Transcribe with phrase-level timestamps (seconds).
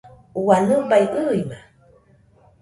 [0.41, 1.57] ua nɨbai ɨima!